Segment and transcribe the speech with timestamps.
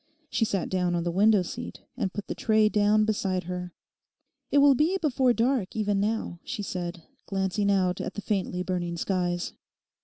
[0.31, 3.71] She sat down on the window seat and put the tray down beside her.
[4.49, 8.97] 'It will be before dark even now,' she said, glancing out at the faintly burning
[8.97, 9.53] skies.